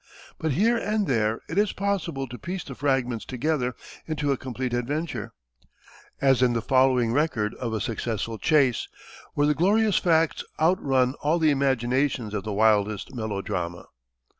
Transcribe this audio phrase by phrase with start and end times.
[0.39, 3.75] But here and there it is possible to piece the fragments together
[4.07, 5.31] into a complete adventure,
[6.19, 8.87] as in the following record of a successful chase,
[9.35, 13.85] where the glorious facts outrun all the imaginations of the wildest melodrama.